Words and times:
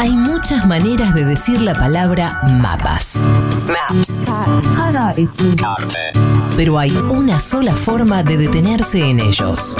Hay 0.00 0.10
muchas 0.10 0.64
maneras 0.64 1.12
de 1.12 1.24
decir 1.24 1.60
la 1.60 1.74
palabra 1.74 2.40
mapas. 2.44 3.16
Maps. 3.66 4.30
Pero 6.56 6.78
hay 6.78 6.96
una 6.96 7.40
sola 7.40 7.74
forma 7.74 8.22
de 8.22 8.36
detenerse 8.36 9.00
en 9.00 9.18
ellos. 9.18 9.76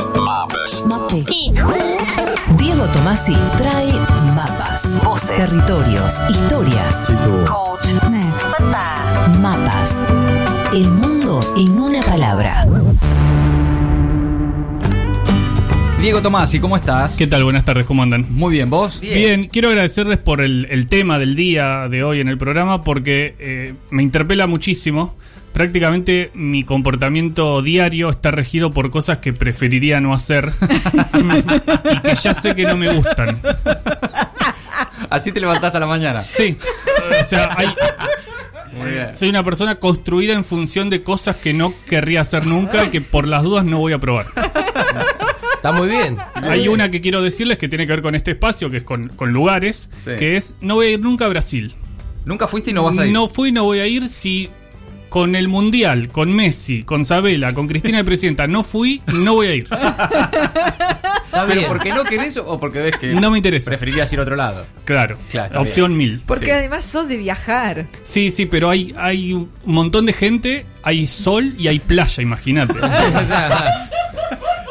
Diego 2.57 2.85
Tomasi 2.87 3.37
trae 3.57 3.93
mapas, 4.35 4.89
voces, 5.05 5.37
territorios, 5.37 6.17
historias. 6.29 7.11
Mapas. 9.41 10.05
El 10.73 10.91
mundo 10.91 11.55
en 11.57 11.79
una 11.81 12.03
palabra. 12.05 12.67
Diego 16.09 16.23
Tomasi, 16.23 16.59
¿cómo 16.59 16.75
estás? 16.75 17.17
¿Qué 17.17 17.27
tal? 17.27 17.45
Buenas 17.45 17.67
tardes, 17.67 17.85
¿cómo 17.85 18.03
andan? 18.03 18.25
Muy 18.31 18.55
bien, 18.55 18.71
¿vos? 18.71 18.99
Bien, 18.99 19.47
quiero 19.47 19.69
agradecerles 19.69 20.17
por 20.17 20.41
el, 20.41 20.67
el 20.71 20.87
tema 20.87 21.19
del 21.19 21.37
día 21.37 21.87
de 21.91 22.03
hoy 22.03 22.21
en 22.21 22.29
el 22.29 22.39
programa 22.39 22.83
porque 22.83 23.35
eh, 23.39 23.75
me 23.91 24.03
interpela 24.03 24.47
muchísimo. 24.47 25.15
Prácticamente 25.53 26.31
mi 26.33 26.63
comportamiento 26.63 27.61
diario 27.61 28.09
está 28.09 28.31
regido 28.31 28.71
por 28.73 28.91
cosas 28.91 29.19
que 29.19 29.35
preferiría 29.35 30.01
no 30.01 30.15
hacer 30.15 30.51
y 31.93 31.99
que 32.01 32.15
ya 32.15 32.33
sé 32.33 32.55
que 32.55 32.65
no 32.65 32.79
me 32.79 32.91
gustan. 32.95 33.43
Así 35.11 35.31
te 35.31 35.41
levantás 35.41 35.75
a 35.75 35.79
la 35.79 35.87
mañana. 35.87 36.25
Sí, 36.27 36.57
o 37.21 37.27
sea, 37.27 37.51
hay, 37.55 37.67
bien. 38.83 39.15
soy 39.15 39.29
una 39.29 39.45
persona 39.45 39.75
construida 39.75 40.33
en 40.33 40.43
función 40.43 40.89
de 40.89 41.03
cosas 41.03 41.37
que 41.37 41.53
no 41.53 41.75
querría 41.87 42.23
hacer 42.23 42.47
nunca 42.47 42.87
y 42.87 42.89
que 42.89 43.03
por 43.03 43.29
las 43.29 43.43
dudas 43.43 43.67
no 43.67 43.79
voy 43.79 43.93
a 43.93 43.99
probar. 43.99 44.25
Está 45.59 45.73
muy 45.73 45.89
bien. 45.89 46.17
Hay 46.35 46.69
una 46.69 46.91
que 46.91 47.01
quiero 47.01 47.21
decirles 47.21 47.59
que 47.59 47.69
tiene 47.69 47.87
que 47.87 47.93
ver 47.93 48.03
con 48.03 48.15
este 48.15 48.31
espacio, 48.33 48.71
que 48.71 48.79
es 48.79 48.85
con, 48.85 49.09
con 49.09 49.33
lugares, 49.33 49.91
Sí. 50.05 50.13
que 50.19 50.37
es 50.37 50.55
no 50.61 50.77
voy 50.77 50.87
a 50.87 50.91
ir 50.91 51.01
nunca 51.01 51.27
a 51.27 51.29
Brasil. 51.29 51.75
Nunca 52.25 52.47
fuiste 52.47 52.71
y 52.71 52.75
no 52.75 52.83
vas 52.85 52.97
a 52.99 53.07
ir. 53.07 53.13
No 53.13 53.27
fui, 53.29 53.53
no 53.53 53.65
voy 53.65 53.81
a 53.81 53.87
ir 53.87 54.09
si 54.09 54.49
con 55.09 55.35
el 55.35 55.49
Mundial, 55.49 56.09
con 56.09 56.31
Messi, 56.33 56.83
con 56.85 57.05
Sabela, 57.07 57.55
con 57.55 57.67
Cristina 57.67 57.97
de 57.99 58.05
Presidenta, 58.05 58.47
no 58.47 58.63
fui, 58.63 59.01
no 59.07 59.35
voy 59.35 59.47
a 59.47 59.55
ir. 59.55 59.65
Está 59.65 61.47
¿Pero 61.47 61.67
porque 61.69 61.91
no 61.93 62.05
querés 62.05 62.37
o 62.37 62.59
porque 62.61 62.81
ves 62.81 62.97
que 62.99 63.15
No 63.15 63.31
me 63.31 63.39
interesa. 63.39 63.71
preferirías 63.71 64.13
ir 64.13 64.19
a 64.19 64.23
otro 64.23 64.37
lado? 64.37 64.67
Claro, 64.85 65.17
Claro, 65.31 65.61
opción 65.63 65.97
mil. 65.97 66.21
Porque 66.27 66.47
Sí. 66.47 66.51
además 66.53 66.85
sos 66.85 67.09
de 67.09 67.17
viajar. 67.17 67.87
Sí, 68.03 68.31
sí, 68.31 68.47
pero 68.47 68.69
hay, 68.71 68.95
hay 68.99 69.33
un 69.33 69.51
montón 69.65 70.05
de 70.07 70.13
gente, 70.13 70.67
hay 70.83 71.07
sol 71.07 71.55
y 71.59 71.69
hay 71.69 71.79
playa, 71.79 72.23
imagínate. 72.23 72.75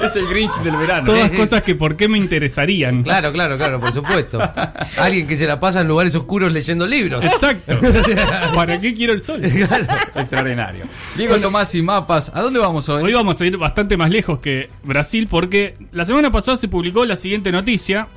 Es 0.03 0.15
el 0.15 0.27
Grinch 0.27 0.55
del 0.59 0.75
verano. 0.75 1.05
Todas 1.05 1.31
cosas 1.31 1.61
que 1.61 1.75
por 1.75 1.95
qué 1.95 2.07
me 2.07 2.17
interesarían. 2.17 3.03
Claro, 3.03 3.31
claro, 3.31 3.57
claro, 3.57 3.79
por 3.79 3.93
supuesto. 3.93 4.39
Alguien 4.97 5.27
que 5.27 5.37
se 5.37 5.47
la 5.47 5.59
pasa 5.59 5.81
en 5.81 5.87
lugares 5.87 6.15
oscuros 6.15 6.51
leyendo 6.51 6.85
libros. 6.85 7.23
Exacto. 7.25 7.73
¿Para 8.55 8.79
qué 8.79 8.93
quiero 8.93 9.13
el 9.13 9.21
sol? 9.21 9.43
Extraordinario. 9.43 10.85
Diego 11.15 11.37
Tomasi, 11.37 11.81
mapas. 11.81 12.31
¿A 12.33 12.41
dónde 12.41 12.59
vamos 12.59 12.87
hoy? 12.89 13.03
Hoy 13.03 13.13
vamos 13.13 13.39
a 13.41 13.45
ir 13.45 13.57
bastante 13.57 13.97
más 13.97 14.09
lejos 14.09 14.39
que 14.39 14.69
Brasil 14.83 15.27
porque 15.29 15.75
la 15.91 16.05
semana 16.05 16.31
pasada 16.31 16.57
se 16.57 16.67
publicó 16.67 17.05
la 17.05 17.15
siguiente 17.15 17.51
noticia 17.51 18.07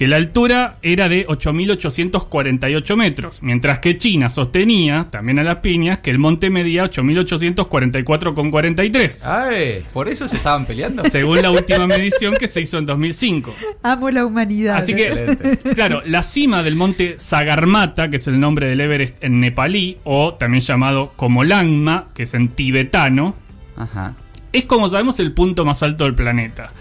que 0.00 0.08
la 0.08 0.16
altura 0.16 0.76
era 0.80 1.10
de 1.10 1.26
8.848 1.26 2.96
metros, 2.96 3.42
mientras 3.42 3.80
que 3.80 3.98
China 3.98 4.30
sostenía, 4.30 5.08
también 5.10 5.38
a 5.38 5.42
las 5.42 5.56
piñas, 5.56 5.98
que 5.98 6.10
el 6.10 6.18
monte 6.18 6.48
medía 6.48 6.90
8.844,43. 6.90 9.26
Ay, 9.26 9.84
¿Por 9.92 10.08
eso 10.08 10.26
se 10.26 10.38
estaban 10.38 10.64
peleando? 10.64 11.04
Según 11.10 11.42
la 11.42 11.50
última 11.50 11.86
medición 11.86 12.34
que 12.40 12.48
se 12.48 12.62
hizo 12.62 12.78
en 12.78 12.86
2005. 12.86 13.54
Amo 13.82 14.10
la 14.10 14.24
humanidad. 14.24 14.78
Así 14.78 14.94
que, 14.94 15.08
Excelente. 15.08 15.58
claro, 15.74 16.00
la 16.06 16.22
cima 16.22 16.62
del 16.62 16.76
monte 16.76 17.16
Sagarmatha, 17.18 18.08
que 18.08 18.16
es 18.16 18.26
el 18.26 18.40
nombre 18.40 18.68
del 18.68 18.80
Everest 18.80 19.22
en 19.22 19.38
nepalí, 19.38 19.98
o 20.04 20.32
también 20.32 20.62
llamado 20.62 21.12
como 21.14 21.44
Langma, 21.44 22.06
que 22.14 22.22
es 22.22 22.32
en 22.32 22.48
tibetano, 22.48 23.34
Ajá. 23.76 24.14
es 24.50 24.64
como 24.64 24.88
sabemos 24.88 25.20
el 25.20 25.32
punto 25.32 25.66
más 25.66 25.82
alto 25.82 26.04
del 26.04 26.14
planeta. 26.14 26.72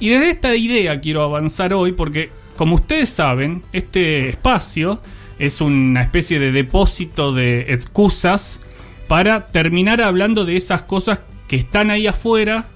Y 0.00 0.10
desde 0.10 0.30
esta 0.30 0.54
idea 0.54 1.00
quiero 1.00 1.22
avanzar 1.22 1.74
hoy 1.74 1.92
porque, 1.92 2.30
como 2.58 2.74
ustedes 2.74 3.08
saben, 3.08 3.62
este 3.72 4.28
espacio 4.28 5.00
es 5.38 5.60
una 5.60 6.02
especie 6.02 6.38
de 6.40 6.50
depósito 6.52 7.32
de 7.32 7.72
excusas 7.72 8.58
para 9.06 9.46
terminar 9.46 10.02
hablando 10.02 10.44
de 10.44 10.56
esas 10.56 10.82
cosas 10.82 11.20
que 11.46 11.54
están 11.56 11.90
ahí 11.90 12.08
afuera 12.08 12.66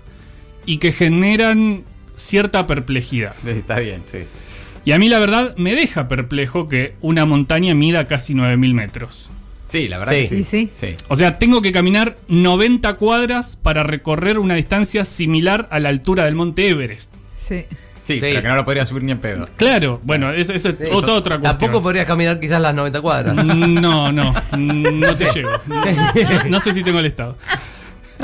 y 0.65 0.79
que 0.79 0.93
generan 0.93 1.83
cierta 2.15 2.67
perplejidad. 2.69 3.35
Sí, 3.43 3.51
está 3.51 3.81
bien, 3.81 4.03
sí. 4.05 4.19
Y 4.85 4.93
a 4.93 4.99
mí 5.01 5.09
la 5.09 5.19
verdad 5.19 5.57
me 5.57 5.75
deja 5.75 6.07
perplejo 6.07 6.69
que 6.69 6.95
una 7.01 7.25
montaña 7.27 7.75
mida 7.75 8.07
casi 8.07 8.35
9.000 8.35 8.75
metros. 8.75 9.29
Sí, 9.67 9.89
la 9.89 9.99
verdad 9.99 10.13
Sí. 10.15 10.21
que 10.21 10.29
sí. 10.29 10.45
Sí, 10.45 10.71
sí. 10.75 10.95
O 11.09 11.17
sea, 11.17 11.39
tengo 11.41 11.61
que 11.61 11.73
caminar 11.73 12.17
90 12.29 12.95
cuadras 12.95 13.57
para 13.57 13.83
recorrer 13.83 14.39
una 14.39 14.55
distancia 14.55 15.05
similar 15.05 15.67
a 15.73 15.81
la 15.81 15.89
altura 15.89 16.25
del 16.27 16.37
monte 16.37 16.69
Everest. 16.69 17.13
Sí. 17.41 17.65
Sí, 18.15 18.21
Sí. 18.21 18.27
pero 18.31 18.43
que 18.43 18.49
no 18.49 18.57
lo 18.57 18.65
podría 18.65 18.85
subir 18.85 19.03
ni 19.05 19.13
en 19.13 19.19
pedo. 19.19 19.49
Claro, 19.57 20.01
bueno, 20.03 20.31
esa 20.31 20.55
es, 20.55 20.65
otra, 20.67 21.15
otra 21.15 21.39
cuestión. 21.39 21.43
Tampoco 21.43 21.83
podrías 21.83 22.07
caminar 22.07 22.39
quizás 22.41 22.61
las 22.61 22.75
90 22.75 23.01
cuadras. 23.01 23.35
No, 23.35 24.13
no, 24.13 24.35
no 24.59 25.15
te 25.15 25.25
llego. 25.33 25.51
No, 25.67 25.85
no 26.51 26.61
sé 26.61 26.75
si 26.75 26.83
tengo 26.83 26.99
el 27.01 27.07
estado. 27.07 27.37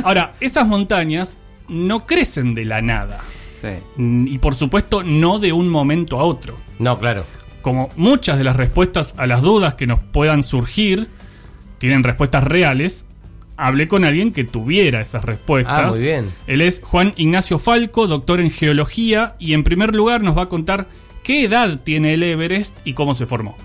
Ahora, 0.05 0.35
esas 0.41 0.67
montañas 0.67 1.39
no 1.69 2.07
crecen 2.07 2.55
de 2.55 2.65
la 2.65 2.81
nada. 2.81 3.21
Sí. 3.61 3.69
Y 3.99 4.39
por 4.39 4.55
supuesto, 4.55 5.03
no 5.03 5.39
de 5.41 5.53
un 5.53 5.69
momento 5.69 6.19
a 6.21 6.25
otro. 6.25 6.57
No, 6.79 6.97
claro. 6.99 7.25
como 7.61 7.89
muchas 7.97 8.39
de 8.39 8.45
las 8.45 8.55
respuestas 8.57 9.15
a 9.19 9.27
las 9.27 9.43
dudas 9.43 9.75
que 9.75 9.87
nos 9.89 10.01
puedan 10.01 10.45
surgir 10.45 11.09
tienen 11.79 12.05
respuestas 12.05 12.45
reales, 12.45 13.05
hablé 13.59 13.89
con 13.89 14.05
alguien 14.05 14.33
que 14.33 14.45
tuviera 14.45 15.03
esas 15.03 15.25
respuestas. 15.25 15.81
Ah, 15.85 15.89
muy 15.89 16.01
bien. 16.01 16.31
Él 16.47 16.63
es 16.63 16.81
Juan 16.83 17.13
Ignacio 17.17 17.59
Falco, 17.59 18.07
doctor 18.07 18.41
en 18.41 18.51
geología, 18.51 19.35
y 19.39 19.53
en 19.53 19.65
primer 19.65 19.95
lugar 19.95 20.23
nos 20.23 20.39
va 20.39 20.43
a 20.43 20.49
contar 20.49 20.87
qué 21.23 21.45
edad 21.45 21.81
tiene 21.85 22.15
el 22.15 22.23
Everest 22.23 22.79
y 22.85 22.95
cómo 22.95 23.15
se 23.15 23.27
formó. 23.27 23.57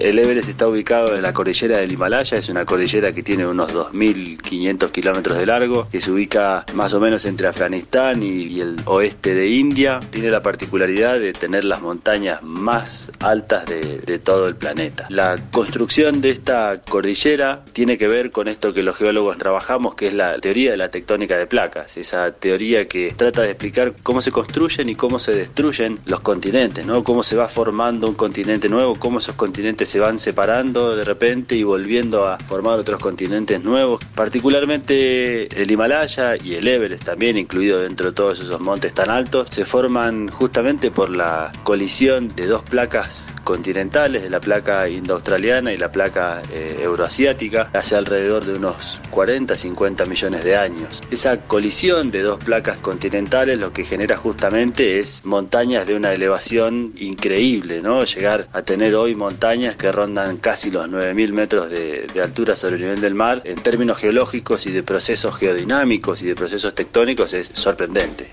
El 0.00 0.18
Everest 0.18 0.48
está 0.48 0.66
ubicado 0.66 1.14
en 1.14 1.20
la 1.20 1.34
cordillera 1.34 1.76
del 1.76 1.92
Himalaya, 1.92 2.38
es 2.38 2.48
una 2.48 2.64
cordillera 2.64 3.12
que 3.12 3.22
tiene 3.22 3.46
unos 3.46 3.70
2.500 3.74 4.90
kilómetros 4.92 5.36
de 5.36 5.44
largo, 5.44 5.88
que 5.90 6.00
se 6.00 6.10
ubica 6.10 6.64
más 6.72 6.94
o 6.94 7.00
menos 7.00 7.26
entre 7.26 7.48
Afganistán 7.48 8.22
y, 8.22 8.62
el 8.62 8.76
oeste 8.86 9.34
de 9.34 9.48
India. 9.48 10.00
Tiene 10.10 10.30
la 10.30 10.42
particularidad 10.42 11.20
de 11.20 11.34
tener 11.34 11.64
las 11.64 11.82
montañas 11.82 12.42
más 12.42 13.12
altas 13.20 13.66
de, 13.66 13.98
de 13.98 14.18
todo 14.18 14.48
el 14.48 14.56
planeta. 14.56 15.04
La 15.10 15.36
construcción 15.50 16.22
de 16.22 16.30
esta 16.30 16.78
cordillera 16.88 17.62
tiene 17.74 17.98
que 17.98 18.08
ver 18.08 18.30
con 18.30 18.48
esto 18.48 18.72
que 18.72 18.82
los 18.82 18.96
geólogos 18.96 19.36
trabajamos, 19.36 19.96
que 19.96 20.08
es 20.08 20.14
la 20.14 20.38
teoría 20.38 20.70
de 20.70 20.78
la 20.78 20.90
tectónica 20.90 21.36
de 21.36 21.46
placas, 21.46 21.98
esa 21.98 22.32
teoría 22.32 22.88
que 22.88 23.12
trata 23.14 23.42
de 23.42 23.50
explicar 23.50 23.92
cómo 24.02 24.22
se 24.22 24.32
construyen 24.32 24.88
y 24.88 24.94
cómo 24.94 25.18
se 25.18 25.34
destruyen 25.34 25.98
los 26.06 26.20
continentes, 26.20 26.86
¿no? 26.86 27.04
Cómo 27.04 27.22
se 27.22 27.36
va 27.36 27.48
formando 27.48 28.08
un 28.08 28.14
continente 28.14 28.70
nuevo, 28.70 28.94
cómo 28.94 29.18
esos 29.18 29.34
continentes 29.34 29.89
se 29.90 29.98
van 29.98 30.20
separando 30.20 30.94
de 30.94 31.02
repente 31.02 31.56
y 31.56 31.64
volviendo 31.64 32.24
a 32.24 32.38
formar 32.38 32.78
otros 32.78 33.00
continentes 33.00 33.60
nuevos. 33.60 34.00
Particularmente 34.14 35.48
el 35.60 35.68
Himalaya 35.68 36.36
y 36.36 36.54
el 36.54 36.68
Everest 36.68 37.04
también, 37.04 37.36
incluido 37.36 37.80
dentro 37.80 38.10
de 38.10 38.14
todos 38.14 38.38
esos 38.38 38.60
montes 38.60 38.94
tan 38.94 39.10
altos, 39.10 39.48
se 39.50 39.64
forman 39.64 40.28
justamente 40.28 40.92
por 40.92 41.10
la 41.10 41.50
colisión 41.64 42.28
de 42.28 42.46
dos 42.46 42.62
placas 42.62 43.34
continentales, 43.42 44.22
de 44.22 44.30
la 44.30 44.38
placa 44.38 44.88
indoaustraliana 44.88 45.72
y 45.72 45.76
la 45.76 45.90
placa 45.90 46.40
eh, 46.52 46.78
euroasiática, 46.80 47.68
hace 47.72 47.96
alrededor 47.96 48.46
de 48.46 48.54
unos 48.54 49.00
40, 49.10 49.56
50 49.56 50.04
millones 50.04 50.44
de 50.44 50.56
años. 50.56 51.02
Esa 51.10 51.36
colisión 51.38 52.12
de 52.12 52.22
dos 52.22 52.38
placas 52.44 52.78
continentales 52.78 53.58
lo 53.58 53.72
que 53.72 53.82
genera 53.82 54.16
justamente 54.16 55.00
es 55.00 55.24
montañas 55.24 55.84
de 55.88 55.96
una 55.96 56.12
elevación 56.12 56.92
increíble, 56.98 57.82
¿no? 57.82 58.04
Llegar 58.04 58.46
a 58.52 58.62
tener 58.62 58.94
hoy 58.94 59.16
montañas 59.16 59.74
que 59.80 59.90
rondan 59.90 60.36
casi 60.36 60.70
los 60.70 60.88
9.000 60.88 61.32
metros 61.32 61.70
de, 61.70 62.06
de 62.12 62.22
altura 62.22 62.54
sobre 62.54 62.76
el 62.76 62.82
nivel 62.82 63.00
del 63.00 63.14
mar, 63.14 63.42
en 63.44 63.56
términos 63.56 63.98
geológicos 63.98 64.66
y 64.66 64.70
de 64.70 64.82
procesos 64.82 65.34
geodinámicos 65.36 66.22
y 66.22 66.26
de 66.26 66.34
procesos 66.34 66.74
tectónicos 66.74 67.32
es 67.32 67.50
sorprendente. 67.54 68.30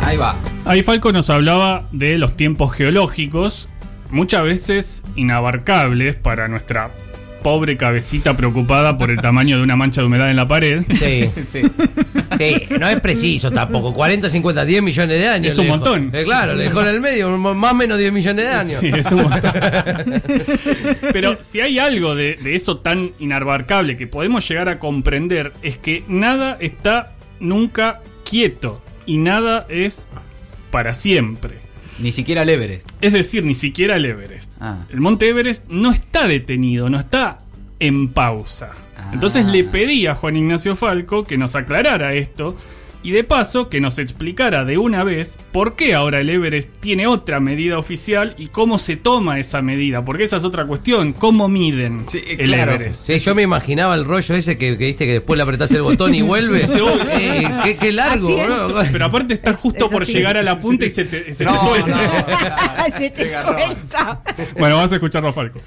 Ahí 0.00 0.16
va. 0.16 0.34
Ahí 0.64 0.82
Falco 0.82 1.12
nos 1.12 1.30
hablaba 1.30 1.88
de 1.92 2.16
los 2.18 2.36
tiempos 2.36 2.74
geológicos, 2.74 3.68
muchas 4.10 4.44
veces 4.44 5.04
inabarcables 5.14 6.16
para 6.16 6.48
nuestra 6.48 6.90
pobre 7.42 7.76
cabecita 7.76 8.36
preocupada 8.36 8.98
por 8.98 9.10
el 9.10 9.20
tamaño 9.20 9.56
de 9.58 9.62
una 9.62 9.76
mancha 9.76 10.00
de 10.00 10.06
humedad 10.06 10.30
en 10.30 10.36
la 10.36 10.48
pared. 10.48 10.82
Sí. 10.88 11.30
Sí. 11.46 11.62
Sí, 12.38 12.66
no 12.78 12.88
es 12.88 13.00
preciso 13.00 13.50
tampoco. 13.50 13.94
40, 13.94 14.28
50, 14.28 14.64
10 14.64 14.82
millones 14.82 15.18
de 15.18 15.28
años. 15.28 15.52
Es 15.52 15.58
un 15.58 15.68
montón. 15.68 16.10
Eh, 16.12 16.24
claro, 16.24 16.54
le 16.54 16.64
dejó 16.64 16.80
en 16.82 16.88
el 16.88 17.00
medio, 17.00 17.36
más 17.38 17.72
o 17.72 17.74
menos 17.74 17.98
10 17.98 18.12
millones 18.12 18.44
de 18.44 18.50
años. 18.50 18.80
Sí, 18.80 18.90
es 18.94 19.12
un 19.12 19.22
montón. 19.22 19.52
Pero 21.12 21.38
si 21.42 21.60
hay 21.60 21.78
algo 21.78 22.14
de, 22.14 22.36
de 22.36 22.54
eso 22.54 22.78
tan 22.78 23.12
inabarcable 23.18 23.96
que 23.96 24.06
podemos 24.06 24.46
llegar 24.48 24.68
a 24.68 24.78
comprender 24.78 25.52
es 25.62 25.78
que 25.78 26.04
nada 26.08 26.56
está 26.60 27.14
nunca 27.40 28.00
quieto 28.28 28.82
y 29.06 29.18
nada 29.18 29.66
es 29.68 30.08
para 30.70 30.94
siempre. 30.94 31.65
Ni 31.98 32.12
siquiera 32.12 32.42
el 32.42 32.48
Everest. 32.48 32.88
Es 33.00 33.12
decir, 33.12 33.44
ni 33.44 33.54
siquiera 33.54 33.96
el 33.96 34.04
Everest. 34.04 34.50
Ah. 34.60 34.84
El 34.90 35.00
monte 35.00 35.28
Everest 35.28 35.68
no 35.68 35.92
está 35.92 36.26
detenido, 36.26 36.90
no 36.90 36.98
está 36.98 37.38
en 37.78 38.08
pausa. 38.08 38.72
Ah. 38.96 39.10
Entonces 39.12 39.46
le 39.46 39.64
pedí 39.64 40.06
a 40.06 40.14
Juan 40.14 40.36
Ignacio 40.36 40.76
Falco 40.76 41.24
que 41.24 41.38
nos 41.38 41.54
aclarara 41.56 42.14
esto 42.14 42.56
y 43.06 43.12
de 43.12 43.22
paso 43.24 43.68
que 43.68 43.80
nos 43.80 43.98
explicara 43.98 44.64
de 44.64 44.78
una 44.78 45.04
vez 45.04 45.38
por 45.52 45.76
qué 45.76 45.94
ahora 45.94 46.20
el 46.20 46.28
Everest 46.30 46.70
tiene 46.80 47.06
otra 47.06 47.38
medida 47.40 47.78
oficial 47.78 48.34
y 48.36 48.48
cómo 48.48 48.78
se 48.78 48.96
toma 48.96 49.38
esa 49.38 49.62
medida, 49.62 50.04
porque 50.04 50.24
esa 50.24 50.38
es 50.38 50.44
otra 50.44 50.66
cuestión, 50.66 51.12
cómo 51.12 51.48
miden 51.48 52.04
Sí, 52.08 52.18
eh, 52.18 52.36
el 52.40 52.46
claro. 52.46 52.72
Everest. 52.72 53.06
Sí, 53.06 53.18
yo 53.20 53.34
me 53.34 53.42
imaginaba 53.42 53.94
el 53.94 54.04
rollo 54.04 54.34
ese 54.34 54.58
que, 54.58 54.76
que 54.76 54.86
viste 54.86 55.06
que 55.06 55.12
después 55.12 55.36
le 55.36 55.42
apretás 55.44 55.70
el 55.70 55.82
botón 55.82 56.14
y 56.14 56.22
vuelve. 56.22 56.66
Sí. 56.76 56.80
Eh, 57.10 57.44
qué, 57.64 57.76
qué 57.76 57.92
largo, 57.92 58.36
bro. 58.36 58.74
Pero 58.90 59.04
aparte 59.04 59.34
está 59.34 59.50
Es- 59.50 59.56
justo 59.58 59.84
es 59.86 59.92
por 59.92 60.02
así. 60.02 60.12
llegar 60.12 60.36
a 60.36 60.42
la 60.42 60.58
punta 60.58 60.84
y 60.86 60.90
se 60.90 61.04
te, 61.04 61.32
se 61.32 61.44
te 61.44 61.44
No, 61.44 61.58
suelta. 61.68 61.88
no. 61.88 62.96
Se 62.96 63.10
te 63.10 63.28
suelta. 63.30 64.20
Bueno, 64.58 64.76
vamos 64.76 64.92
a 64.92 64.94
escucharlo 64.96 65.32
Falco. 65.32 65.60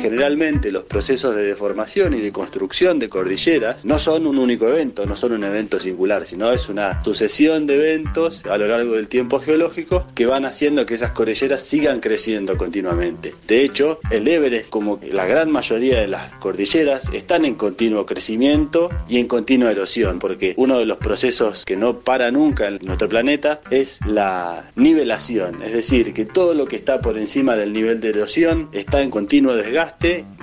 Generalmente 0.00 0.72
los 0.72 0.84
procesos 0.84 1.34
de 1.36 1.42
deformación 1.42 2.14
y 2.14 2.20
de 2.20 2.32
construcción 2.32 2.98
de 2.98 3.10
cordilleras 3.10 3.84
no 3.84 3.98
son 3.98 4.26
un 4.26 4.38
único 4.38 4.66
evento, 4.66 5.04
no 5.04 5.14
son 5.14 5.32
un 5.32 5.44
evento 5.44 5.78
singular, 5.78 6.26
sino 6.26 6.50
es 6.52 6.70
una 6.70 7.04
sucesión 7.04 7.66
de 7.66 7.74
eventos 7.74 8.44
a 8.46 8.56
lo 8.56 8.66
largo 8.66 8.94
del 8.94 9.08
tiempo 9.08 9.40
geológico 9.40 10.06
que 10.14 10.24
van 10.24 10.46
haciendo 10.46 10.86
que 10.86 10.94
esas 10.94 11.10
cordilleras 11.10 11.62
sigan 11.62 12.00
creciendo 12.00 12.56
continuamente. 12.56 13.34
De 13.46 13.62
hecho, 13.62 14.00
el 14.10 14.26
Everest, 14.26 14.70
como 14.70 14.98
la 15.02 15.26
gran 15.26 15.50
mayoría 15.50 16.00
de 16.00 16.08
las 16.08 16.30
cordilleras, 16.36 17.10
están 17.12 17.44
en 17.44 17.54
continuo 17.54 18.06
crecimiento 18.06 18.88
y 19.06 19.18
en 19.18 19.28
continua 19.28 19.70
erosión, 19.70 20.18
porque 20.18 20.54
uno 20.56 20.78
de 20.78 20.86
los 20.86 20.96
procesos 20.96 21.66
que 21.66 21.76
no 21.76 21.98
para 21.98 22.30
nunca 22.30 22.68
en 22.68 22.78
nuestro 22.82 23.08
planeta 23.08 23.60
es 23.70 24.00
la 24.06 24.64
nivelación, 24.76 25.62
es 25.62 25.72
decir, 25.72 26.14
que 26.14 26.24
todo 26.24 26.54
lo 26.54 26.64
que 26.64 26.76
está 26.76 27.02
por 27.02 27.18
encima 27.18 27.54
del 27.54 27.74
nivel 27.74 28.00
de 28.00 28.08
erosión 28.08 28.68
está 28.72 29.02
en 29.02 29.10
continuo 29.10 29.54
desgaste 29.54 29.89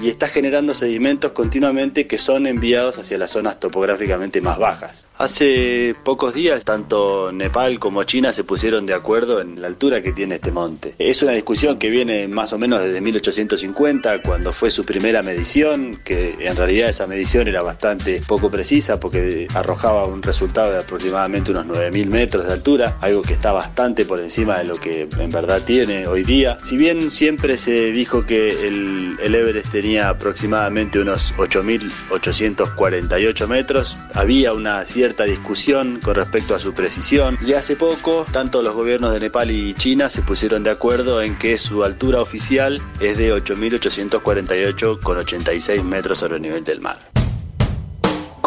y 0.01 0.09
está 0.09 0.27
generando 0.27 0.73
sedimentos 0.73 1.31
continuamente 1.31 2.07
que 2.07 2.17
son 2.19 2.47
enviados 2.47 2.99
hacia 2.99 3.17
las 3.17 3.31
zonas 3.31 3.59
topográficamente 3.59 4.41
más 4.41 4.57
bajas. 4.57 5.05
Hace 5.17 5.95
pocos 6.03 6.33
días, 6.33 6.63
tanto 6.63 7.31
Nepal 7.31 7.79
como 7.79 8.03
China 8.03 8.31
se 8.31 8.43
pusieron 8.43 8.85
de 8.85 8.93
acuerdo 8.93 9.41
en 9.41 9.61
la 9.61 9.67
altura 9.67 10.01
que 10.01 10.11
tiene 10.11 10.35
este 10.35 10.51
monte. 10.51 10.93
Es 10.99 11.23
una 11.23 11.31
discusión 11.31 11.79
que 11.79 11.89
viene 11.89 12.27
más 12.27 12.53
o 12.53 12.57
menos 12.57 12.81
desde 12.81 13.01
1850, 13.01 14.21
cuando 14.21 14.51
fue 14.51 14.69
su 14.69 14.85
primera 14.85 15.23
medición, 15.23 15.99
que 16.03 16.35
en 16.39 16.55
realidad 16.55 16.89
esa 16.89 17.07
medición 17.07 17.47
era 17.47 17.61
bastante 17.61 18.21
poco 18.27 18.51
precisa 18.51 18.99
porque 18.99 19.47
arrojaba 19.53 20.05
un 20.05 20.21
resultado 20.21 20.71
de 20.71 20.79
aproximadamente 20.79 21.51
unos 21.51 21.65
9.000 21.65 22.05
metros 22.07 22.45
de 22.45 22.53
altura, 22.53 22.97
algo 23.01 23.21
que 23.21 23.33
está 23.33 23.51
bastante 23.51 24.05
por 24.05 24.19
encima 24.19 24.59
de 24.59 24.65
lo 24.65 24.75
que 24.75 25.07
en 25.17 25.31
verdad 25.31 25.63
tiene 25.63 26.07
hoy 26.07 26.23
día. 26.23 26.59
Si 26.63 26.77
bien 26.77 27.09
siempre 27.09 27.57
se 27.57 27.91
dijo 27.91 28.25
que 28.25 28.67
el, 28.67 29.17
el 29.21 29.35
Everest 29.37 29.71
tenía 29.71 30.09
aproximadamente 30.09 30.99
unos 30.99 31.33
8.848 31.35 33.47
metros, 33.47 33.97
había 34.13 34.53
una 34.53 34.85
cierta 34.85 35.23
discusión 35.25 35.99
con 36.03 36.13
respecto 36.15 36.55
a 36.55 36.59
su 36.59 36.73
precisión 36.73 37.37
y 37.45 37.53
hace 37.53 37.75
poco 37.75 38.25
tanto 38.31 38.61
los 38.61 38.75
gobiernos 38.75 39.13
de 39.13 39.19
Nepal 39.19 39.51
y 39.51 39.73
China 39.73 40.09
se 40.09 40.21
pusieron 40.21 40.63
de 40.63 40.71
acuerdo 40.71 41.21
en 41.21 41.37
que 41.37 41.59
su 41.59 41.83
altura 41.83 42.21
oficial 42.21 42.81
es 42.99 43.17
de 43.17 43.33
8.848,86 43.33 45.83
metros 45.83 46.19
sobre 46.19 46.35
el 46.35 46.41
nivel 46.41 46.63
del 46.63 46.79
mar. 46.81 47.16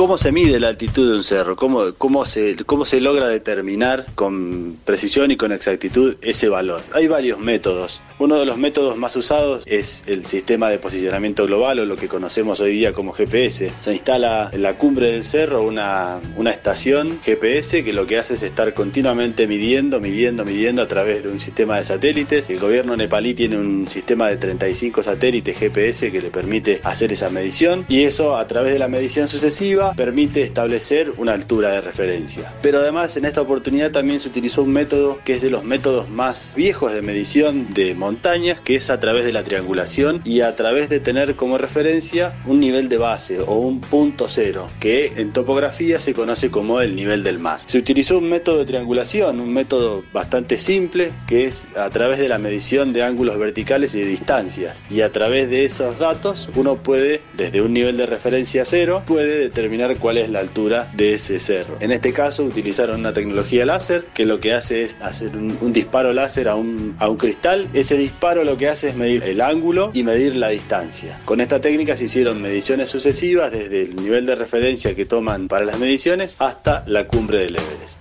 ¿Cómo 0.00 0.16
se 0.16 0.32
mide 0.32 0.58
la 0.58 0.68
altitud 0.68 1.10
de 1.10 1.14
un 1.14 1.22
cerro? 1.22 1.56
¿Cómo, 1.56 1.92
cómo, 1.98 2.24
se, 2.24 2.56
¿Cómo 2.64 2.86
se 2.86 3.02
logra 3.02 3.28
determinar 3.28 4.06
con 4.14 4.78
precisión 4.86 5.30
y 5.30 5.36
con 5.36 5.52
exactitud 5.52 6.16
ese 6.22 6.48
valor? 6.48 6.80
Hay 6.94 7.06
varios 7.06 7.38
métodos. 7.38 8.00
Uno 8.18 8.38
de 8.38 8.46
los 8.46 8.56
métodos 8.56 8.96
más 8.96 9.14
usados 9.16 9.62
es 9.66 10.04
el 10.06 10.24
sistema 10.24 10.70
de 10.70 10.78
posicionamiento 10.78 11.44
global 11.44 11.80
o 11.80 11.84
lo 11.84 11.96
que 11.96 12.08
conocemos 12.08 12.60
hoy 12.60 12.72
día 12.72 12.94
como 12.94 13.12
GPS. 13.12 13.70
Se 13.80 13.92
instala 13.92 14.48
en 14.54 14.62
la 14.62 14.78
cumbre 14.78 15.12
del 15.12 15.22
cerro 15.22 15.62
una, 15.62 16.18
una 16.34 16.50
estación 16.50 17.20
GPS 17.22 17.84
que 17.84 17.92
lo 17.92 18.06
que 18.06 18.18
hace 18.18 18.34
es 18.34 18.42
estar 18.42 18.72
continuamente 18.72 19.46
midiendo, 19.46 20.00
midiendo, 20.00 20.46
midiendo 20.46 20.80
a 20.80 20.88
través 20.88 21.24
de 21.24 21.28
un 21.28 21.40
sistema 21.40 21.76
de 21.76 21.84
satélites. 21.84 22.48
El 22.48 22.58
gobierno 22.58 22.96
nepalí 22.96 23.34
tiene 23.34 23.58
un 23.58 23.86
sistema 23.86 24.28
de 24.28 24.38
35 24.38 25.02
satélites 25.02 25.58
GPS 25.58 26.10
que 26.10 26.22
le 26.22 26.30
permite 26.30 26.80
hacer 26.84 27.12
esa 27.12 27.28
medición 27.28 27.84
y 27.86 28.04
eso 28.04 28.38
a 28.38 28.46
través 28.46 28.72
de 28.72 28.78
la 28.78 28.88
medición 28.88 29.28
sucesiva 29.28 29.89
permite 29.96 30.42
establecer 30.42 31.12
una 31.16 31.32
altura 31.32 31.70
de 31.70 31.80
referencia. 31.80 32.52
Pero 32.62 32.78
además 32.78 33.16
en 33.16 33.24
esta 33.24 33.40
oportunidad 33.40 33.90
también 33.90 34.20
se 34.20 34.28
utilizó 34.28 34.62
un 34.62 34.72
método 34.72 35.18
que 35.24 35.34
es 35.34 35.42
de 35.42 35.50
los 35.50 35.64
métodos 35.64 36.08
más 36.08 36.54
viejos 36.56 36.92
de 36.92 37.02
medición 37.02 37.72
de 37.74 37.94
montañas, 37.94 38.60
que 38.60 38.76
es 38.76 38.90
a 38.90 39.00
través 39.00 39.24
de 39.24 39.32
la 39.32 39.42
triangulación 39.42 40.20
y 40.24 40.40
a 40.40 40.56
través 40.56 40.88
de 40.88 41.00
tener 41.00 41.36
como 41.36 41.58
referencia 41.58 42.34
un 42.46 42.60
nivel 42.60 42.88
de 42.88 42.98
base 42.98 43.40
o 43.40 43.54
un 43.54 43.80
punto 43.80 44.26
cero, 44.28 44.68
que 44.80 45.12
en 45.16 45.32
topografía 45.32 46.00
se 46.00 46.14
conoce 46.14 46.50
como 46.50 46.80
el 46.80 46.94
nivel 46.94 47.22
del 47.22 47.38
mar. 47.38 47.60
Se 47.66 47.78
utilizó 47.78 48.18
un 48.18 48.28
método 48.28 48.58
de 48.58 48.64
triangulación, 48.66 49.40
un 49.40 49.52
método 49.52 50.04
bastante 50.12 50.58
simple, 50.58 51.12
que 51.26 51.46
es 51.46 51.66
a 51.76 51.90
través 51.90 52.18
de 52.18 52.28
la 52.28 52.38
medición 52.38 52.92
de 52.92 53.02
ángulos 53.02 53.38
verticales 53.38 53.94
y 53.94 54.00
de 54.00 54.06
distancias. 54.06 54.84
Y 54.90 55.00
a 55.00 55.12
través 55.12 55.48
de 55.50 55.64
esos 55.64 55.98
datos 55.98 56.50
uno 56.54 56.76
puede, 56.76 57.22
desde 57.36 57.62
un 57.62 57.72
nivel 57.72 57.96
de 57.96 58.06
referencia 58.06 58.64
cero, 58.64 59.02
puede 59.06 59.38
determinar 59.38 59.79
cuál 59.98 60.18
es 60.18 60.28
la 60.30 60.40
altura 60.40 60.90
de 60.94 61.14
ese 61.14 61.40
cerro. 61.40 61.76
En 61.80 61.92
este 61.92 62.12
caso 62.12 62.44
utilizaron 62.44 63.00
una 63.00 63.12
tecnología 63.12 63.64
láser 63.66 64.06
que 64.14 64.24
lo 64.26 64.40
que 64.40 64.52
hace 64.54 64.82
es 64.84 64.96
hacer 65.02 65.36
un, 65.36 65.56
un 65.60 65.72
disparo 65.72 66.12
láser 66.12 66.48
a 66.48 66.54
un, 66.54 66.94
a 66.98 67.08
un 67.08 67.16
cristal. 67.16 67.68
Ese 67.74 67.96
disparo 67.96 68.44
lo 68.44 68.56
que 68.56 68.68
hace 68.68 68.90
es 68.90 68.96
medir 68.96 69.22
el 69.24 69.40
ángulo 69.40 69.90
y 69.94 70.02
medir 70.02 70.36
la 70.36 70.48
distancia. 70.50 71.20
Con 71.24 71.40
esta 71.40 71.60
técnica 71.60 71.96
se 71.96 72.04
hicieron 72.04 72.40
mediciones 72.42 72.90
sucesivas 72.90 73.50
desde 73.52 73.82
el 73.82 73.96
nivel 73.96 74.26
de 74.26 74.36
referencia 74.36 74.94
que 74.94 75.04
toman 75.06 75.48
para 75.48 75.64
las 75.64 75.78
mediciones 75.78 76.36
hasta 76.38 76.84
la 76.86 77.06
cumbre 77.06 77.38
del 77.38 77.56
Everest. 77.56 77.98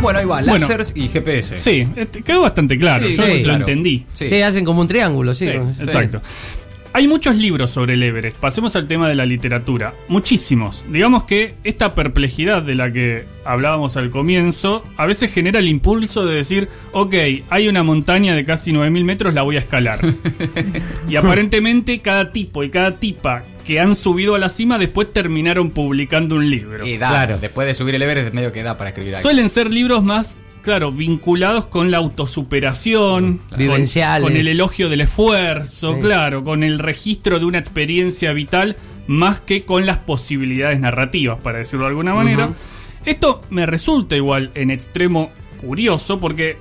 Bueno, 0.00 0.18
ahí 0.18 0.24
va, 0.24 0.40
Bueno. 0.40 0.58
láseres 0.58 0.92
y 0.96 1.06
GPS. 1.08 1.54
Sí, 1.54 1.84
este, 1.94 2.22
quedó 2.22 2.40
bastante 2.40 2.76
claro, 2.76 3.06
Sí, 3.06 3.14
yo 3.14 3.22
sí, 3.24 3.38
lo 3.38 3.44
claro. 3.44 3.58
entendí. 3.60 4.04
Sí. 4.14 4.26
Sí, 4.28 4.42
hacen 4.42 4.64
como 4.64 4.80
un 4.80 4.88
triángulo, 4.88 5.32
sí. 5.32 5.46
Sí, 5.46 5.52
Sí. 5.52 5.82
exacto. 5.84 6.20
Hay 6.94 7.08
muchos 7.08 7.36
libros 7.36 7.70
sobre 7.70 7.94
el 7.94 8.02
Everest. 8.02 8.36
Pasemos 8.36 8.76
al 8.76 8.86
tema 8.86 9.08
de 9.08 9.14
la 9.14 9.24
literatura. 9.24 9.94
Muchísimos. 10.08 10.84
Digamos 10.90 11.22
que 11.24 11.54
esta 11.64 11.94
perplejidad 11.94 12.62
de 12.62 12.74
la 12.74 12.92
que 12.92 13.24
hablábamos 13.46 13.96
al 13.96 14.10
comienzo 14.10 14.84
a 14.98 15.06
veces 15.06 15.32
genera 15.32 15.58
el 15.60 15.68
impulso 15.68 16.26
de 16.26 16.34
decir, 16.34 16.68
ok, 16.92 17.14
hay 17.48 17.68
una 17.68 17.82
montaña 17.82 18.34
de 18.34 18.44
casi 18.44 18.72
9.000 18.72 19.04
metros, 19.04 19.32
la 19.32 19.40
voy 19.40 19.56
a 19.56 19.60
escalar. 19.60 20.00
y 21.08 21.16
aparentemente 21.16 22.00
cada 22.00 22.28
tipo 22.28 22.62
y 22.62 22.68
cada 22.68 22.96
tipa 22.96 23.42
que 23.66 23.80
han 23.80 23.96
subido 23.96 24.34
a 24.34 24.38
la 24.38 24.50
cima 24.50 24.78
después 24.78 25.10
terminaron 25.10 25.70
publicando 25.70 26.34
un 26.36 26.50
libro. 26.50 26.86
Y 26.86 26.98
da, 26.98 27.08
Claro. 27.08 27.38
después 27.40 27.66
de 27.66 27.72
subir 27.72 27.94
el 27.94 28.02
Everest, 28.02 28.34
medio 28.34 28.52
que 28.52 28.62
da 28.62 28.76
para 28.76 28.90
escribir 28.90 29.14
algo. 29.14 29.22
Suelen 29.22 29.48
ser 29.48 29.70
libros 29.70 30.04
más, 30.04 30.36
claro, 30.62 30.92
vinculados 30.92 31.66
con 31.66 31.90
la 31.90 31.98
autosuperación, 31.98 33.40
con- 34.22 34.36
el 34.36 34.48
elogio 34.48 34.88
del 34.88 35.02
esfuerzo, 35.02 35.94
Sí. 35.96 36.00
claro, 36.00 36.42
con 36.44 36.62
el 36.62 36.78
registro 36.78 37.38
de 37.38 37.44
una 37.44 37.58
experiencia 37.58 38.32
vital, 38.32 38.76
más 39.06 39.40
que 39.40 39.64
con 39.64 39.84
las 39.86 39.98
posibilidades 39.98 40.78
narrativas, 40.80 41.40
para 41.40 41.58
decirlo 41.58 41.84
de 41.84 41.88
alguna 41.90 42.14
manera. 42.14 42.50
Esto 43.04 43.40
me 43.50 43.66
resulta 43.66 44.16
igual 44.16 44.50
en 44.54 44.70
extremo 44.70 45.30
curioso 45.60 46.18
porque 46.20 46.56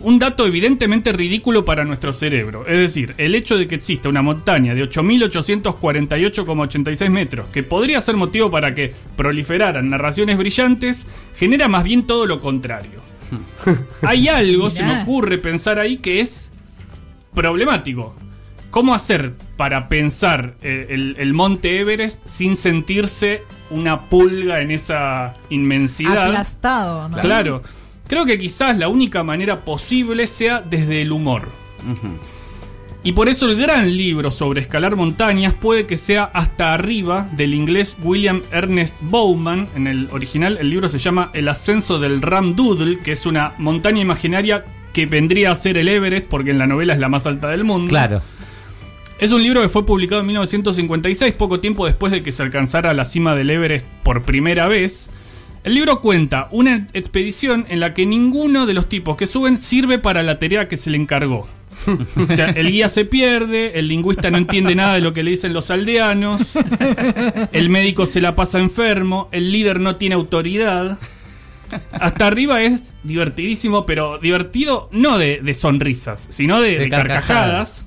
un 0.00 0.18
dato 0.18 0.46
evidentemente 0.46 1.12
ridículo 1.12 1.64
para 1.64 1.84
nuestro 1.84 2.12
cerebro. 2.12 2.66
Es 2.66 2.78
decir, 2.78 3.14
el 3.18 3.34
hecho 3.34 3.56
de 3.56 3.66
que 3.66 3.74
exista 3.76 4.08
una 4.08 4.22
montaña 4.22 4.74
de 4.74 4.82
8.848,86 4.82 7.10
metros, 7.10 7.48
que 7.48 7.62
podría 7.62 8.00
ser 8.00 8.16
motivo 8.16 8.50
para 8.50 8.74
que 8.74 8.92
proliferaran 9.16 9.88
narraciones 9.90 10.38
brillantes, 10.38 11.06
genera 11.36 11.68
más 11.68 11.84
bien 11.84 12.06
todo 12.06 12.26
lo 12.26 12.40
contrario. 12.40 13.02
hay 14.02 14.28
algo, 14.28 14.70
se 14.70 14.82
me 14.82 15.02
ocurre 15.02 15.38
pensar 15.38 15.78
ahí, 15.78 15.98
que 15.98 16.20
es 16.20 16.50
problemático. 17.34 18.14
¿Cómo 18.70 18.94
hacer 18.94 19.34
para 19.56 19.88
pensar 19.88 20.56
eh, 20.60 20.86
el, 20.90 21.16
el 21.18 21.32
monte 21.32 21.78
Everest 21.78 22.26
sin 22.26 22.56
sentirse 22.56 23.42
una 23.70 24.08
pulga 24.08 24.60
en 24.60 24.72
esa 24.72 25.34
inmensidad? 25.48 26.26
Aplastado, 26.26 27.08
¿no? 27.08 27.18
Claro. 27.18 27.62
Creo 28.08 28.26
que 28.26 28.36
quizás 28.36 28.76
la 28.76 28.88
única 28.88 29.22
manera 29.22 29.64
posible 29.64 30.26
sea 30.26 30.60
desde 30.60 31.02
el 31.02 31.12
humor. 31.12 31.48
Y 33.06 33.12
por 33.12 33.28
eso 33.28 33.50
el 33.50 33.58
gran 33.58 33.94
libro 33.94 34.30
sobre 34.30 34.62
escalar 34.62 34.96
montañas 34.96 35.52
puede 35.52 35.84
que 35.84 35.98
sea 35.98 36.24
hasta 36.24 36.72
arriba 36.72 37.28
del 37.32 37.52
inglés 37.52 37.98
William 38.02 38.40
Ernest 38.50 38.96
Bowman. 39.02 39.68
En 39.76 39.86
el 39.86 40.08
original 40.10 40.56
el 40.58 40.70
libro 40.70 40.88
se 40.88 40.98
llama 40.98 41.28
El 41.34 41.48
ascenso 41.48 41.98
del 41.98 42.22
Ram 42.22 42.56
Doodle, 42.56 43.00
que 43.00 43.12
es 43.12 43.26
una 43.26 43.52
montaña 43.58 44.00
imaginaria 44.00 44.64
que 44.94 45.04
vendría 45.04 45.50
a 45.50 45.54
ser 45.54 45.76
el 45.76 45.90
Everest, 45.90 46.28
porque 46.28 46.52
en 46.52 46.58
la 46.58 46.66
novela 46.66 46.94
es 46.94 46.98
la 46.98 47.10
más 47.10 47.26
alta 47.26 47.50
del 47.50 47.62
mundo. 47.62 47.90
Claro. 47.90 48.22
Es 49.18 49.32
un 49.32 49.42
libro 49.42 49.60
que 49.60 49.68
fue 49.68 49.84
publicado 49.84 50.22
en 50.22 50.28
1956, 50.28 51.34
poco 51.34 51.60
tiempo 51.60 51.84
después 51.84 52.10
de 52.10 52.22
que 52.22 52.32
se 52.32 52.42
alcanzara 52.42 52.94
la 52.94 53.04
cima 53.04 53.34
del 53.34 53.50
Everest 53.50 53.86
por 54.02 54.22
primera 54.22 54.66
vez. 54.66 55.10
El 55.62 55.74
libro 55.74 56.00
cuenta 56.00 56.48
una 56.52 56.86
expedición 56.94 57.66
en 57.68 57.80
la 57.80 57.92
que 57.92 58.06
ninguno 58.06 58.64
de 58.64 58.72
los 58.72 58.88
tipos 58.88 59.16
que 59.18 59.26
suben 59.26 59.58
sirve 59.58 59.98
para 59.98 60.22
la 60.22 60.38
tarea 60.38 60.68
que 60.68 60.78
se 60.78 60.88
le 60.88 60.96
encargó. 60.96 61.46
O 62.16 62.34
sea, 62.34 62.50
el 62.50 62.70
guía 62.70 62.88
se 62.88 63.04
pierde, 63.04 63.78
el 63.78 63.88
lingüista 63.88 64.30
no 64.30 64.38
entiende 64.38 64.74
nada 64.74 64.94
de 64.94 65.00
lo 65.00 65.12
que 65.12 65.22
le 65.22 65.32
dicen 65.32 65.52
los 65.52 65.70
aldeanos, 65.70 66.54
el 67.52 67.68
médico 67.68 68.06
se 68.06 68.20
la 68.20 68.34
pasa 68.34 68.58
enfermo, 68.58 69.28
el 69.32 69.52
líder 69.52 69.80
no 69.80 69.96
tiene 69.96 70.14
autoridad. 70.14 70.98
Hasta 71.92 72.26
arriba 72.26 72.62
es 72.62 72.94
divertidísimo, 73.02 73.84
pero 73.84 74.18
divertido 74.18 74.88
no 74.92 75.18
de, 75.18 75.40
de 75.42 75.54
sonrisas, 75.54 76.26
sino 76.30 76.60
de, 76.60 76.72
De 76.72 76.78
de 76.78 76.88
carcajadas. 76.88 77.84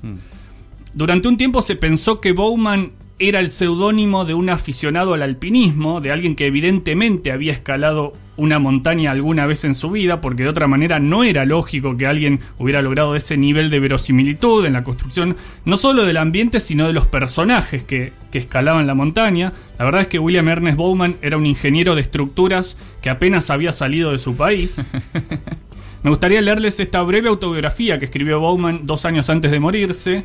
Durante 0.92 1.28
un 1.28 1.36
tiempo 1.36 1.62
se 1.62 1.76
pensó 1.76 2.20
que 2.20 2.32
Bowman 2.32 2.92
era 3.18 3.40
el 3.40 3.50
seudónimo 3.50 4.24
de 4.24 4.34
un 4.34 4.48
aficionado 4.48 5.14
al 5.14 5.22
alpinismo, 5.22 6.00
de 6.00 6.12
alguien 6.12 6.36
que 6.36 6.46
evidentemente 6.46 7.32
había 7.32 7.52
escalado 7.52 8.12
una 8.36 8.60
montaña 8.60 9.10
alguna 9.10 9.46
vez 9.46 9.64
en 9.64 9.74
su 9.74 9.90
vida, 9.90 10.20
porque 10.20 10.44
de 10.44 10.48
otra 10.48 10.68
manera 10.68 11.00
no 11.00 11.24
era 11.24 11.44
lógico 11.44 11.96
que 11.96 12.06
alguien 12.06 12.38
hubiera 12.58 12.80
logrado 12.80 13.16
ese 13.16 13.36
nivel 13.36 13.70
de 13.70 13.80
verosimilitud 13.80 14.64
en 14.64 14.74
la 14.74 14.84
construcción, 14.84 15.36
no 15.64 15.76
solo 15.76 16.04
del 16.04 16.16
ambiente, 16.16 16.60
sino 16.60 16.86
de 16.86 16.92
los 16.92 17.08
personajes 17.08 17.82
que, 17.82 18.12
que 18.30 18.38
escalaban 18.38 18.86
la 18.86 18.94
montaña. 18.94 19.52
La 19.78 19.84
verdad 19.84 20.02
es 20.02 20.06
que 20.06 20.20
William 20.20 20.48
Ernest 20.48 20.76
Bowman 20.76 21.16
era 21.20 21.36
un 21.36 21.46
ingeniero 21.46 21.96
de 21.96 22.02
estructuras 22.02 22.76
que 23.02 23.10
apenas 23.10 23.50
había 23.50 23.72
salido 23.72 24.12
de 24.12 24.20
su 24.20 24.36
país. 24.36 24.80
Me 26.04 26.10
gustaría 26.10 26.40
leerles 26.40 26.78
esta 26.78 27.02
breve 27.02 27.28
autobiografía 27.28 27.98
que 27.98 28.04
escribió 28.04 28.38
Bowman 28.38 28.86
dos 28.86 29.04
años 29.04 29.28
antes 29.30 29.50
de 29.50 29.58
morirse. 29.58 30.24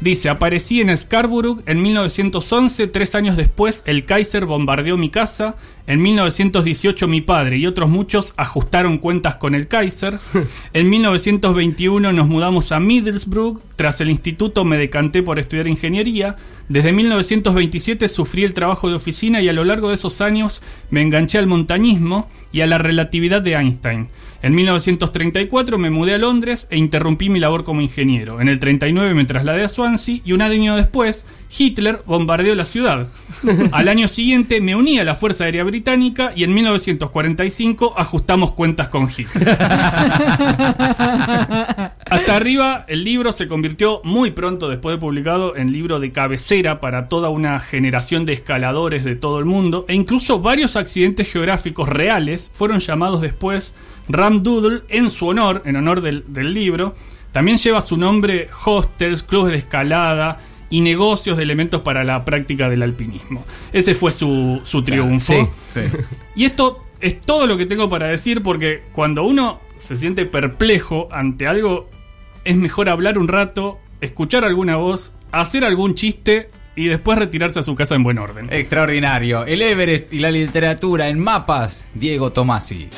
Dice, 0.00 0.30
aparecí 0.30 0.80
en 0.80 0.96
Scarborough 0.96 1.62
en 1.66 1.82
1911, 1.82 2.86
tres 2.86 3.14
años 3.14 3.36
después 3.36 3.82
el 3.84 4.06
Kaiser 4.06 4.46
bombardeó 4.46 4.96
mi 4.96 5.10
casa, 5.10 5.56
en 5.90 6.00
1918 6.02 7.08
mi 7.08 7.20
padre 7.20 7.58
y 7.58 7.66
otros 7.66 7.90
muchos 7.90 8.32
ajustaron 8.36 8.98
cuentas 8.98 9.34
con 9.34 9.56
el 9.56 9.66
Kaiser, 9.66 10.20
en 10.72 10.88
1921 10.88 12.12
nos 12.12 12.28
mudamos 12.28 12.70
a 12.70 12.78
Middlesbrough, 12.78 13.60
tras 13.74 14.00
el 14.00 14.08
instituto 14.08 14.64
me 14.64 14.78
decanté 14.78 15.24
por 15.24 15.40
estudiar 15.40 15.66
ingeniería, 15.66 16.36
desde 16.68 16.92
1927 16.92 18.06
sufrí 18.06 18.44
el 18.44 18.54
trabajo 18.54 18.88
de 18.88 18.94
oficina 18.94 19.40
y 19.40 19.48
a 19.48 19.52
lo 19.52 19.64
largo 19.64 19.88
de 19.88 19.94
esos 19.94 20.20
años 20.20 20.62
me 20.90 21.02
enganché 21.02 21.38
al 21.38 21.48
montañismo 21.48 22.30
y 22.52 22.60
a 22.60 22.68
la 22.68 22.78
relatividad 22.78 23.42
de 23.42 23.54
Einstein. 23.54 24.08
En 24.42 24.54
1934 24.54 25.76
me 25.76 25.90
mudé 25.90 26.14
a 26.14 26.18
Londres 26.18 26.66
e 26.70 26.78
interrumpí 26.78 27.28
mi 27.28 27.40
labor 27.40 27.64
como 27.64 27.82
ingeniero. 27.82 28.40
En 28.40 28.48
el 28.48 28.58
39 28.58 29.12
me 29.14 29.26
trasladé 29.26 29.64
a 29.64 29.68
Swansea 29.68 30.20
y 30.24 30.32
un 30.32 30.40
año 30.40 30.76
después 30.76 31.26
Hitler 31.56 32.00
bombardeó 32.06 32.54
la 32.54 32.64
ciudad. 32.64 33.08
Al 33.72 33.88
año 33.88 34.08
siguiente 34.08 34.60
me 34.60 34.76
uní 34.76 34.98
a 34.98 35.04
la 35.04 35.14
Fuerza 35.14 35.44
Aérea 35.44 35.64
Británica 35.64 35.79
y 36.36 36.44
en 36.44 36.54
1945 36.54 37.94
ajustamos 37.96 38.52
cuentas 38.52 38.88
con 38.88 39.08
Hitler. 39.08 39.48
Hasta 42.10 42.36
arriba, 42.36 42.84
el 42.88 43.02
libro 43.04 43.32
se 43.32 43.48
convirtió 43.48 44.00
muy 44.04 44.30
pronto 44.30 44.68
después 44.68 44.96
de 44.96 45.00
publicado 45.00 45.56
en 45.56 45.72
libro 45.72 45.98
de 46.00 46.12
cabecera 46.12 46.80
para 46.80 47.08
toda 47.08 47.30
una 47.30 47.58
generación 47.60 48.26
de 48.26 48.34
escaladores 48.34 49.04
de 49.04 49.16
todo 49.16 49.38
el 49.38 49.46
mundo 49.46 49.84
e 49.88 49.94
incluso 49.94 50.40
varios 50.40 50.76
accidentes 50.76 51.32
geográficos 51.32 51.88
reales 51.88 52.50
fueron 52.52 52.80
llamados 52.80 53.20
después 53.20 53.74
Ram 54.08 54.42
Doodle 54.42 54.82
en 54.88 55.10
su 55.10 55.28
honor, 55.28 55.62
en 55.64 55.76
honor 55.76 56.00
del, 56.02 56.24
del 56.28 56.52
libro. 56.54 56.94
También 57.32 57.58
lleva 57.58 57.80
su 57.80 57.96
nombre 57.96 58.48
hostels, 58.64 59.22
clubes 59.22 59.52
de 59.52 59.58
escalada 59.58 60.38
y 60.70 60.80
negocios 60.80 61.36
de 61.36 61.42
elementos 61.42 61.82
para 61.82 62.04
la 62.04 62.24
práctica 62.24 62.68
del 62.70 62.82
alpinismo. 62.82 63.44
Ese 63.72 63.94
fue 63.94 64.12
su, 64.12 64.60
su 64.64 64.82
triunfo. 64.82 65.32
sí. 65.66 65.80
Sí. 65.80 65.80
Y 66.36 66.44
esto 66.44 66.84
es 67.00 67.20
todo 67.20 67.46
lo 67.46 67.58
que 67.58 67.66
tengo 67.66 67.88
para 67.88 68.06
decir 68.06 68.42
porque 68.42 68.82
cuando 68.92 69.24
uno 69.24 69.60
se 69.78 69.96
siente 69.96 70.24
perplejo 70.26 71.08
ante 71.10 71.46
algo, 71.46 71.88
es 72.44 72.56
mejor 72.56 72.88
hablar 72.88 73.18
un 73.18 73.28
rato, 73.28 73.78
escuchar 74.00 74.44
alguna 74.44 74.76
voz, 74.76 75.12
hacer 75.32 75.64
algún 75.64 75.94
chiste 75.94 76.48
y 76.76 76.86
después 76.86 77.18
retirarse 77.18 77.58
a 77.58 77.62
su 77.62 77.74
casa 77.74 77.94
en 77.94 78.02
buen 78.04 78.18
orden. 78.18 78.48
Extraordinario. 78.50 79.44
El 79.44 79.60
Everest 79.60 80.12
y 80.12 80.20
la 80.20 80.30
literatura 80.30 81.08
en 81.08 81.18
mapas. 81.18 81.84
Diego 81.94 82.32
Tomasi. 82.32 82.88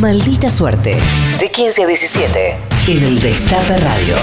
Maldita 0.00 0.50
suerte. 0.50 0.98
De 1.40 1.50
15 1.50 1.84
a 1.84 1.86
17. 1.86 2.56
En 2.88 3.02
el 3.04 3.20
Destape 3.20 3.76
Radio. 3.78 4.16